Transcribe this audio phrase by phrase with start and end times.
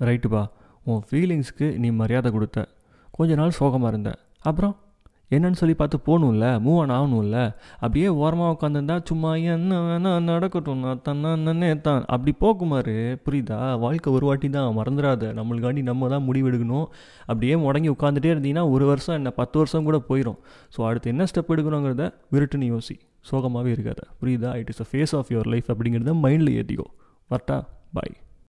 [0.00, 0.42] ரைட்டுப்பா
[0.86, 2.60] உன் ஃபீலிங்ஸ்க்கு நீ மரியாதை கொடுத்த.
[3.16, 4.10] கொஞ்ச நாள் சோகமாக இருந்த.
[4.48, 4.74] அப்புறம்
[5.34, 7.38] என்னன்னு சொல்லி பார்த்து போகணும்ல மூவ் ஆன் ஆகணும்ல.
[7.82, 12.96] அப்படியே ஓரமாக உட்காந்துருந்தா சும்மா என்ன வேணா நடக்கட்டும் நான் தன்னே தான் அப்படி போக்குமாரு
[13.26, 13.58] புரியுதா?
[13.84, 15.32] வாழ்க்கை ஒரு வாட்டி தான் மறந்துடாத.
[15.38, 16.86] நம்மளுக்காண்டி நம்ம தான் முடிவெடுக்கணும்.
[17.30, 20.38] அப்படியே முடங்கி உட்காந்துட்டே இருந்தீங்கன்னா ஒரு வருஷம் என்ன பத்து வருஷம் கூட போயிடும்
[20.76, 22.96] ஸோ அடுத்து என்ன ஸ்டெப் எடுக்கணுங்கிறத விருட்டுன்னு யோசி.
[23.30, 24.02] சோகமாகவே இருக்காத.
[24.20, 24.52] புரியுதா?
[24.62, 26.88] It is a phase of your life அப்படிங்கிறத மைண்டில் ஏற்றிக்கோ
[27.30, 27.58] வரட்டா?
[27.98, 28.14] பாய்